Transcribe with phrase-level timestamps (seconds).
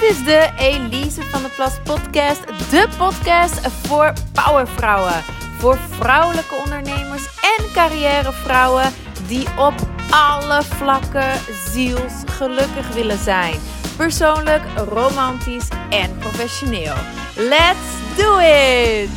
[0.00, 2.46] Dit is de Elise van de Plas podcast.
[2.46, 5.22] De podcast voor powervrouwen.
[5.58, 7.26] Voor vrouwelijke ondernemers
[7.58, 8.92] en carrièrevrouwen
[9.26, 9.74] die op
[10.10, 11.40] alle vlakken
[11.72, 13.60] zielsgelukkig willen zijn.
[13.96, 16.94] Persoonlijk, romantisch en professioneel.
[17.36, 19.08] Let's do it!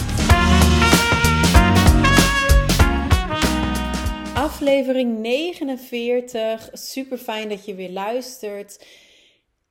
[4.34, 6.70] Aflevering 49.
[6.74, 8.78] Super fijn dat je weer luistert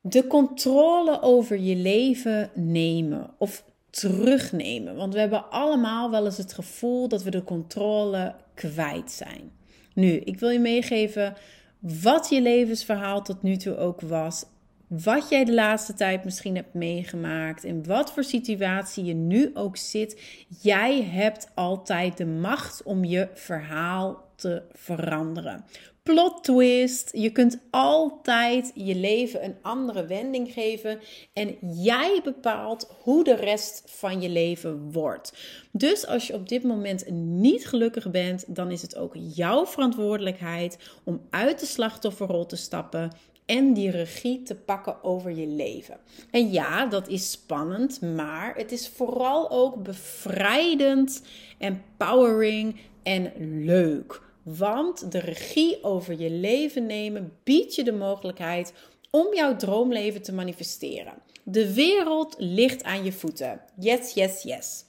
[0.01, 4.97] de controle over je leven nemen of terugnemen.
[4.97, 9.51] Want we hebben allemaal wel eens het gevoel dat we de controle kwijt zijn.
[9.95, 11.37] Nu, ik wil je meegeven
[11.79, 14.45] wat je levensverhaal tot nu toe ook was.
[14.89, 17.65] Wat jij de laatste tijd misschien hebt meegemaakt.
[17.65, 20.21] In wat voor situatie je nu ook zit.
[20.61, 25.65] Jij hebt altijd de macht om je verhaal te veranderen
[26.13, 27.11] plot twist.
[27.13, 31.01] Je kunt altijd je leven een andere wending geven.
[31.33, 35.33] En jij bepaalt hoe de rest van je leven wordt.
[35.73, 40.79] Dus als je op dit moment niet gelukkig bent, dan is het ook jouw verantwoordelijkheid
[41.05, 43.11] om uit de slachtofferrol te stappen
[43.47, 45.97] en die regie te pakken over je leven.
[46.31, 51.23] En ja, dat is spannend, maar het is vooral ook bevrijdend,
[51.59, 53.33] empowering en
[53.65, 54.27] leuk.
[54.57, 58.73] Want de regie over je leven nemen biedt je de mogelijkheid
[59.11, 61.15] om jouw droomleven te manifesteren.
[61.43, 63.61] De wereld ligt aan je voeten.
[63.79, 64.85] Yes, yes, yes.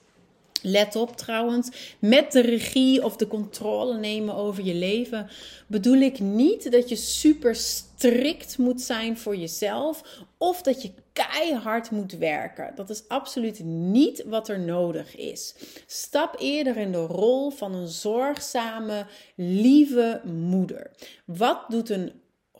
[0.61, 5.29] Let op trouwens, met de regie of de controle nemen over je leven
[5.67, 10.03] bedoel ik niet dat je super strikt moet zijn voor jezelf
[10.37, 12.71] of dat je keihard moet werken.
[12.75, 15.55] Dat is absoluut niet wat er nodig is.
[15.85, 20.91] Stap eerder in de rol van een zorgzame, lieve moeder.
[21.25, 22.11] Wat doet een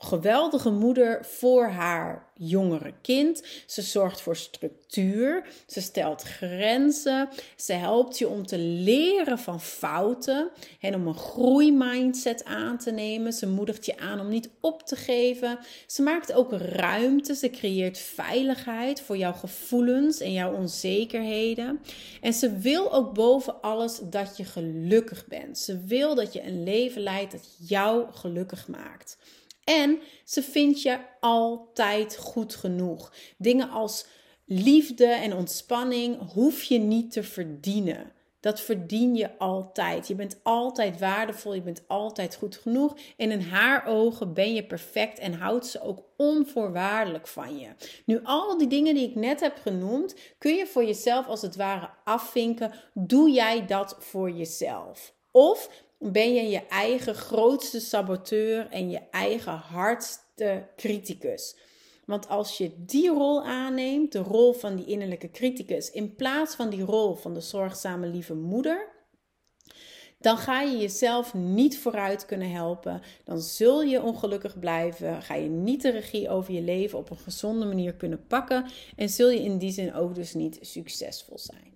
[0.02, 3.42] geweldige moeder voor haar jongere kind.
[3.66, 5.46] Ze zorgt voor structuur.
[5.66, 7.28] Ze stelt grenzen.
[7.56, 13.32] Ze helpt je om te leren van fouten en om een groeimindset aan te nemen.
[13.32, 15.58] Ze moedigt je aan om niet op te geven.
[15.86, 17.34] Ze maakt ook ruimte.
[17.34, 21.80] Ze creëert veiligheid voor jouw gevoelens en jouw onzekerheden.
[22.20, 25.58] En ze wil ook boven alles dat je gelukkig bent.
[25.58, 29.18] Ze wil dat je een leven leidt dat jou gelukkig maakt.
[29.70, 33.12] En ze vindt je altijd goed genoeg.
[33.36, 34.06] Dingen als
[34.44, 38.12] liefde en ontspanning hoef je niet te verdienen.
[38.40, 40.08] Dat verdien je altijd.
[40.08, 42.96] Je bent altijd waardevol, je bent altijd goed genoeg.
[43.16, 47.68] En in haar ogen ben je perfect en houdt ze ook onvoorwaardelijk van je.
[48.04, 51.56] Nu, al die dingen die ik net heb genoemd, kun je voor jezelf als het
[51.56, 52.72] ware afvinken.
[52.94, 55.14] Doe jij dat voor jezelf?
[55.30, 55.68] Of
[56.00, 61.56] ben je je eigen grootste saboteur en je eigen hardste criticus.
[62.06, 66.70] Want als je die rol aanneemt, de rol van die innerlijke criticus, in plaats van
[66.70, 68.88] die rol van de zorgzame lieve moeder,
[70.18, 73.02] dan ga je jezelf niet vooruit kunnen helpen.
[73.24, 75.22] Dan zul je ongelukkig blijven.
[75.22, 78.66] Ga je niet de regie over je leven op een gezonde manier kunnen pakken.
[78.96, 81.74] En zul je in die zin ook dus niet succesvol zijn.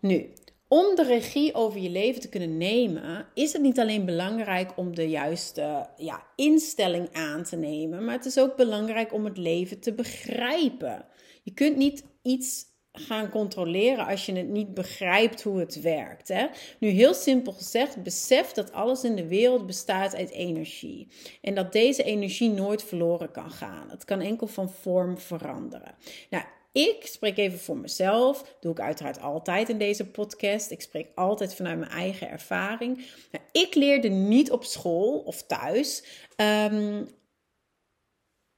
[0.00, 0.32] Nu,
[0.74, 4.94] om de regie over je leven te kunnen nemen, is het niet alleen belangrijk om
[4.94, 9.80] de juiste ja, instelling aan te nemen, maar het is ook belangrijk om het leven
[9.80, 11.04] te begrijpen.
[11.42, 16.28] Je kunt niet iets gaan controleren als je het niet begrijpt hoe het werkt.
[16.28, 16.46] Hè?
[16.78, 21.08] Nu heel simpel gezegd, besef dat alles in de wereld bestaat uit energie.
[21.40, 23.90] En dat deze energie nooit verloren kan gaan.
[23.90, 25.94] Het kan enkel van vorm veranderen.
[26.30, 28.56] Nou, ik spreek even voor mezelf.
[28.60, 30.70] Doe ik uiteraard altijd in deze podcast.
[30.70, 32.96] Ik spreek altijd vanuit mijn eigen ervaring.
[33.32, 36.04] Nou, ik leerde niet op school of thuis
[36.36, 37.08] um,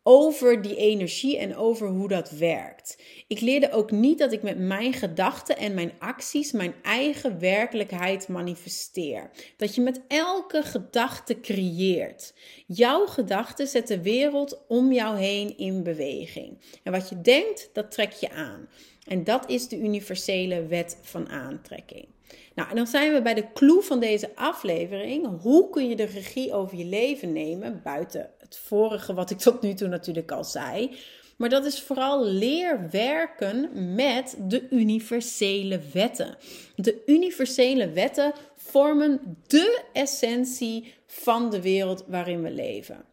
[0.08, 3.02] over die energie en over hoe dat werkt.
[3.26, 8.28] Ik leerde ook niet dat ik met mijn gedachten en mijn acties mijn eigen werkelijkheid
[8.28, 9.30] manifesteer.
[9.56, 12.34] Dat je met elke gedachte creëert.
[12.66, 16.58] Jouw gedachten zetten de wereld om jou heen in beweging.
[16.82, 18.68] En wat je denkt, dat trek je aan.
[19.06, 22.06] En dat is de universele wet van aantrekking.
[22.54, 25.40] Nou, en dan zijn we bij de clue van deze aflevering.
[25.40, 27.80] Hoe kun je de regie over je leven nemen?
[27.84, 30.96] Buiten het vorige wat ik tot nu toe natuurlijk al zei.
[31.36, 36.36] Maar dat is vooral leer werken met de universele wetten.
[36.76, 43.04] De universele wetten vormen de essentie van de wereld waarin we leven.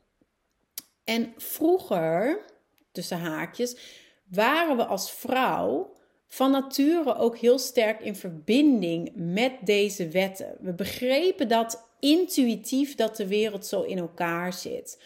[1.03, 2.45] En vroeger,
[2.91, 3.77] tussen haakjes,
[4.29, 5.93] waren we als vrouw
[6.33, 10.56] van nature ook heel sterk in verbinding met deze wetten.
[10.59, 14.97] We begrepen dat intuïtief dat de wereld zo in elkaar zit.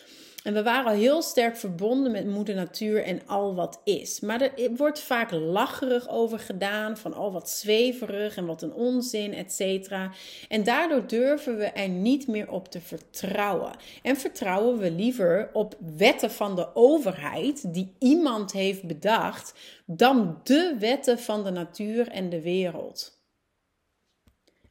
[0.43, 4.19] En we waren heel sterk verbonden met moeder natuur en al wat is.
[4.19, 8.73] Maar er wordt vaak lacherig over gedaan, van al oh, wat zweverig en wat een
[8.73, 10.11] onzin, et cetera.
[10.49, 13.71] En daardoor durven we er niet meer op te vertrouwen.
[14.01, 19.53] En vertrouwen we liever op wetten van de overheid die iemand heeft bedacht,
[19.85, 23.19] dan de wetten van de natuur en de wereld.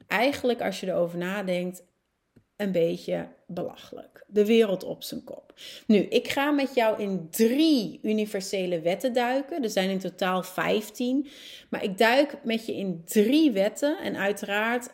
[0.07, 1.83] Eigenlijk, als je erover nadenkt,
[2.57, 4.23] een beetje belachelijk.
[4.27, 5.53] De wereld op zijn kop.
[5.87, 9.63] Nu, ik ga met jou in drie universele wetten duiken.
[9.63, 11.27] Er zijn in totaal 15.
[11.69, 13.97] Maar ik duik met je in drie wetten.
[13.97, 14.89] En uiteraard,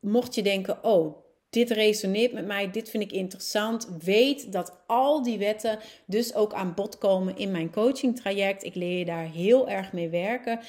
[0.00, 1.16] mocht je denken: oh,
[1.50, 3.88] dit resoneert met mij, dit vind ik interessant.
[4.02, 8.64] Weet dat al die wetten dus ook aan bod komen in mijn coaching traject.
[8.64, 10.60] Ik leer je daar heel erg mee werken.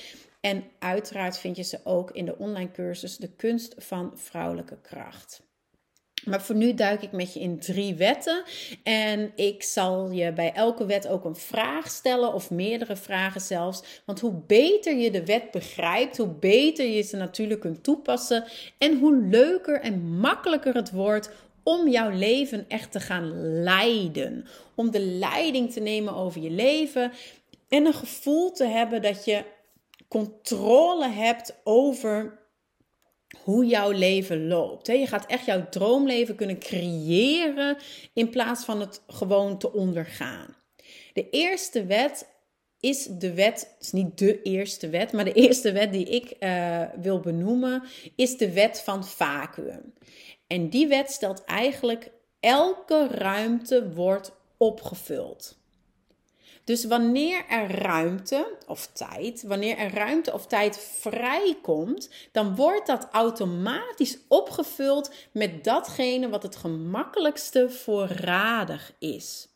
[0.42, 5.44] En uiteraard vind je ze ook in de online cursus De kunst van vrouwelijke kracht.
[6.25, 8.44] Maar voor nu duik ik met je in drie wetten.
[8.83, 13.83] En ik zal je bij elke wet ook een vraag stellen, of meerdere vragen zelfs.
[14.06, 18.44] Want hoe beter je de wet begrijpt, hoe beter je ze natuurlijk kunt toepassen.
[18.77, 21.30] En hoe leuker en makkelijker het wordt
[21.63, 24.45] om jouw leven echt te gaan leiden.
[24.75, 27.12] Om de leiding te nemen over je leven.
[27.69, 29.44] En een gevoel te hebben dat je
[30.07, 32.39] controle hebt over
[33.44, 34.88] hoe jouw leven loopt.
[34.88, 37.78] Je gaat echt jouw droomleven kunnen creëren
[38.14, 40.56] in plaats van het gewoon te ondergaan.
[41.14, 42.28] De eerste wet
[42.80, 46.82] is de wet, is niet de eerste wet, maar de eerste wet die ik uh,
[47.02, 47.84] wil benoemen,
[48.16, 49.94] is de wet van vacuüm.
[50.48, 55.58] En die wet stelt eigenlijk elke ruimte wordt opgevuld.
[56.66, 63.08] Dus wanneer er ruimte of tijd, wanneer er ruimte of tijd vrijkomt, dan wordt dat
[63.12, 69.48] automatisch opgevuld met datgene wat het gemakkelijkste voorradig is.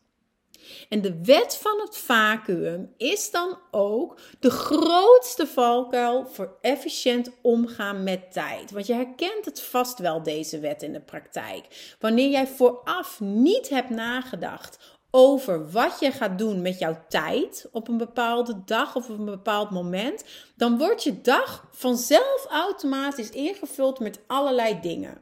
[0.89, 8.03] En de wet van het vacuüm is dan ook de grootste valkuil voor efficiënt omgaan
[8.03, 8.71] met tijd.
[8.71, 11.95] Want je herkent het vast wel, deze wet in de praktijk.
[11.99, 17.87] Wanneer jij vooraf niet hebt nagedacht over wat je gaat doen met jouw tijd op
[17.87, 20.23] een bepaalde dag of op een bepaald moment,
[20.55, 25.17] dan wordt je dag vanzelf automatisch ingevuld met allerlei dingen.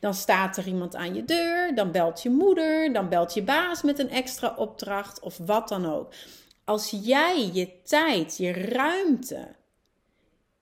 [0.00, 3.82] Dan staat er iemand aan je deur, dan belt je moeder, dan belt je baas
[3.82, 6.12] met een extra opdracht of wat dan ook.
[6.64, 9.48] Als jij je tijd, je ruimte,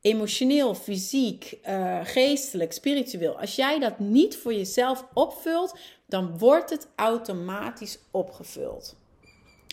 [0.00, 6.88] emotioneel, fysiek, uh, geestelijk, spiritueel, als jij dat niet voor jezelf opvult, dan wordt het
[6.97, 8.97] automatisch opgevuld.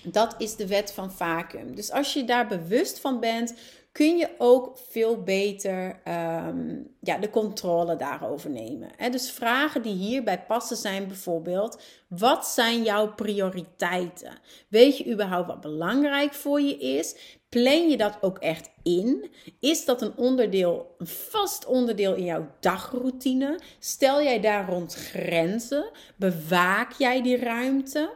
[0.03, 1.75] Dat is de wet van vacuüm.
[1.75, 3.53] Dus als je daar bewust van bent,
[3.97, 8.89] kun je ook veel beter ehm, ja, de controle daarover nemen.
[9.11, 14.31] Dus vragen die hierbij passen zijn bijvoorbeeld: wat zijn jouw prioriteiten?
[14.67, 17.15] Weet je überhaupt wat belangrijk voor je is?
[17.49, 19.31] Plan je dat ook echt in?
[19.59, 23.59] Is dat een onderdeel, een vast onderdeel in jouw dagroutine?
[23.79, 25.89] Stel jij daar rond grenzen?
[26.15, 28.09] Bewaak jij die ruimte?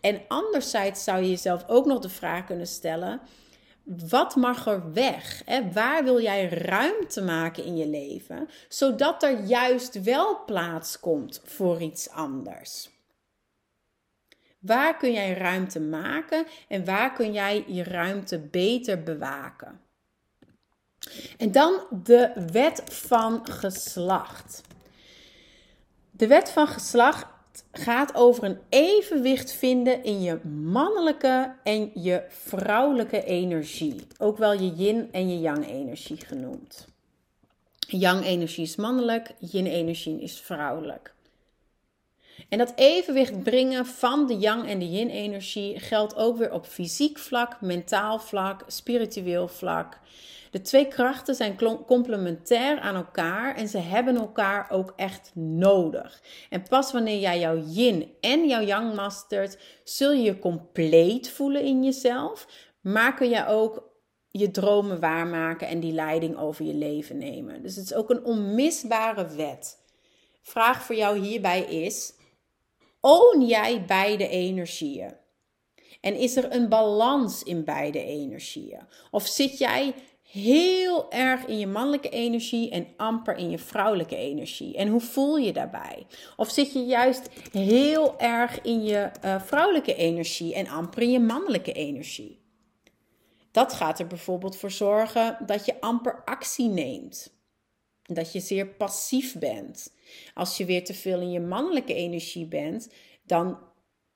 [0.00, 3.20] En anderzijds zou je jezelf ook nog de vraag kunnen stellen:
[3.96, 5.42] wat mag er weg?
[5.44, 5.72] Hè?
[5.72, 11.80] Waar wil jij ruimte maken in je leven, zodat er juist wel plaats komt voor
[11.80, 12.90] iets anders?
[14.58, 19.80] Waar kun jij ruimte maken en waar kun jij je ruimte beter bewaken?
[21.36, 24.62] En dan de wet van geslacht.
[26.10, 27.26] De wet van geslacht
[27.72, 34.06] gaat over een evenwicht vinden in je mannelijke en je vrouwelijke energie.
[34.18, 36.88] Ook wel je yin en je yang energie genoemd.
[37.86, 41.14] Yang energie is mannelijk, yin energie is vrouwelijk.
[42.48, 46.66] En dat evenwicht brengen van de yang en de yin energie geldt ook weer op
[46.66, 49.98] fysiek vlak, mentaal vlak, spiritueel vlak.
[50.50, 56.22] De twee krachten zijn complementair aan elkaar en ze hebben elkaar ook echt nodig.
[56.48, 61.62] En pas wanneer jij jouw yin en jouw yang mastert, zul je je compleet voelen
[61.62, 62.46] in jezelf,
[62.80, 63.88] maar kun je ook
[64.30, 67.62] je dromen waarmaken en die leiding over je leven nemen.
[67.62, 69.78] Dus het is ook een onmisbare wet.
[70.42, 72.12] Vraag voor jou hierbij is:
[73.00, 75.18] own jij beide energieën?
[76.00, 78.80] En is er een balans in beide energieën?
[79.10, 79.94] Of zit jij
[80.30, 84.76] heel erg in je mannelijke energie en amper in je vrouwelijke energie?
[84.76, 86.06] En hoe voel je daarbij?
[86.36, 91.20] Of zit je juist heel erg in je uh, vrouwelijke energie en amper in je
[91.20, 92.38] mannelijke energie?
[93.50, 97.39] Dat gaat er bijvoorbeeld voor zorgen dat je amper actie neemt.
[98.12, 99.92] Dat je zeer passief bent.
[100.34, 102.92] Als je weer te veel in je mannelijke energie bent,
[103.26, 103.58] dan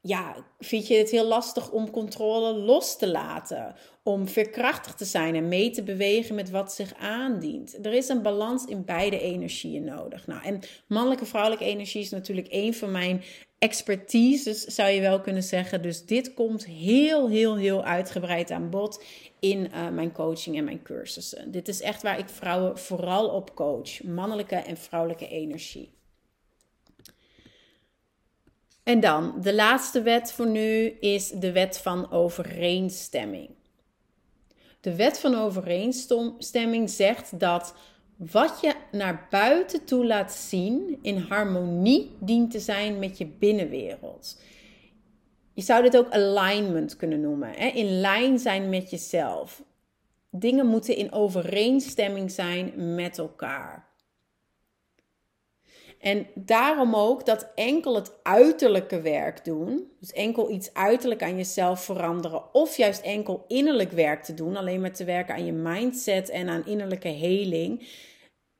[0.06, 3.74] ja, vind je het heel lastig om controle los te laten?
[4.02, 7.86] Om veerkrachtig te zijn en mee te bewegen met wat zich aandient.
[7.86, 10.26] Er is een balans in beide energieën nodig.
[10.26, 13.22] Nou, en mannelijke vrouwelijke energie is natuurlijk een van mijn
[13.58, 15.82] expertises, zou je wel kunnen zeggen.
[15.82, 19.04] Dus dit komt heel, heel, heel uitgebreid aan bod
[19.40, 21.50] in uh, mijn coaching en mijn cursussen.
[21.50, 25.92] Dit is echt waar ik vrouwen vooral op coach: mannelijke en vrouwelijke energie.
[28.84, 33.50] En dan, de laatste wet voor nu is de wet van overeenstemming.
[34.80, 37.74] De wet van overeenstemming zegt dat
[38.16, 44.40] wat je naar buiten toe laat zien in harmonie dient te zijn met je binnenwereld.
[45.52, 47.50] Je zou dit ook alignment kunnen noemen.
[47.50, 47.66] Hè?
[47.66, 49.62] In lijn zijn met jezelf.
[50.30, 53.88] Dingen moeten in overeenstemming zijn met elkaar.
[56.04, 61.84] En daarom ook dat enkel het uiterlijke werk doen, dus enkel iets uiterlijk aan jezelf
[61.84, 66.28] veranderen, of juist enkel innerlijk werk te doen, alleen maar te werken aan je mindset
[66.28, 67.88] en aan innerlijke heling,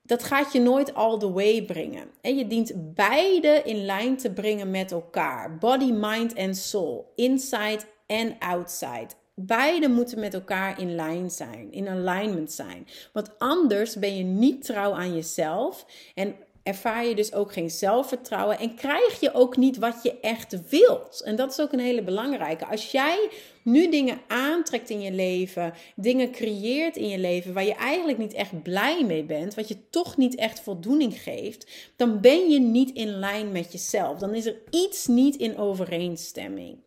[0.02, 2.10] dat gaat je nooit all the way brengen.
[2.20, 7.80] En je dient beide in lijn te brengen met elkaar: body, mind en soul, inside
[8.06, 9.08] en outside.
[9.34, 12.86] Beide moeten met elkaar in lijn zijn, in alignment zijn.
[13.12, 18.58] Want anders ben je niet trouw aan jezelf en ervaar je dus ook geen zelfvertrouwen
[18.58, 21.22] en krijg je ook niet wat je echt wilt.
[21.24, 22.66] En dat is ook een hele belangrijke.
[22.66, 23.28] Als jij
[23.62, 28.32] nu dingen aantrekt in je leven, dingen creëert in je leven waar je eigenlijk niet
[28.32, 32.90] echt blij mee bent, wat je toch niet echt voldoening geeft, dan ben je niet
[32.90, 34.18] in lijn met jezelf.
[34.18, 36.78] Dan is er iets niet in overeenstemming.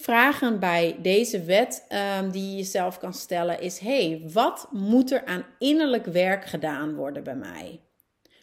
[0.00, 1.86] Vragen bij deze wet
[2.18, 6.94] um, die je jezelf kan stellen is: hey, wat moet er aan innerlijk werk gedaan
[6.94, 7.80] worden bij mij?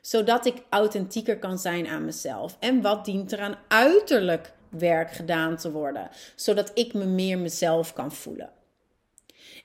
[0.01, 2.57] Zodat ik authentieker kan zijn aan mezelf.
[2.59, 6.09] En wat dient er aan uiterlijk werk gedaan te worden?
[6.35, 8.49] Zodat ik me meer mezelf kan voelen.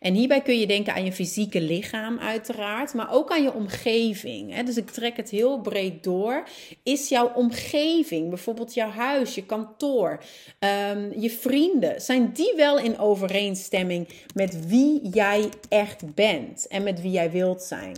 [0.02, 4.62] En hierbij kun je denken aan je fysieke lichaam uiteraard, maar ook aan je omgeving.
[4.62, 6.44] Dus ik trek het heel breed door.
[6.82, 10.24] Is jouw omgeving, bijvoorbeeld jouw huis, je kantoor,
[10.58, 17.00] ehm, je vrienden, zijn die wel in overeenstemming met wie jij echt bent en met
[17.00, 17.96] wie jij wilt zijn?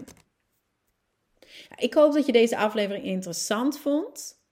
[1.77, 4.43] Ik hoop dat je deze aflevering interessant vond.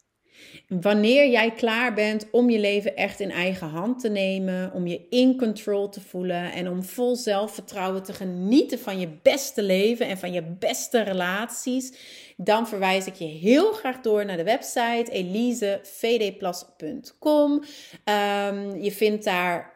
[0.81, 5.07] Wanneer jij klaar bent om je leven echt in eigen hand te nemen, om je
[5.11, 10.19] in control te voelen en om vol zelfvertrouwen te genieten van je beste leven en
[10.19, 11.93] van je beste relaties,
[12.37, 17.63] dan verwijs ik je heel graag door naar de website elisevdplas.com.
[18.05, 19.73] Ehm, je vindt daar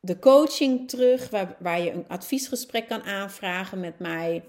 [0.00, 4.42] de coaching terug, waar, waar je een adviesgesprek kan aanvragen met mij.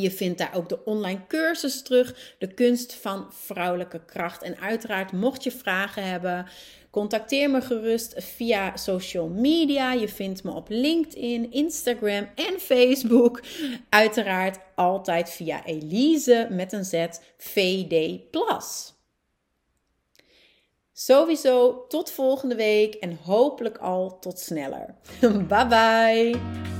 [0.00, 4.42] Je vindt daar ook de online cursus terug, de kunst van vrouwelijke kracht.
[4.42, 6.46] En uiteraard, mocht je vragen hebben,
[6.90, 9.92] contacteer me gerust via social media.
[9.92, 13.42] Je vindt me op LinkedIn, Instagram en Facebook.
[13.88, 18.20] Uiteraard altijd via Elise met een Z VD
[20.92, 24.94] Sowieso tot volgende week en hopelijk al tot sneller.
[25.48, 26.73] bye bye.